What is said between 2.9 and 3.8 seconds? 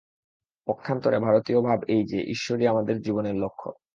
জীবনের লক্ষ্য।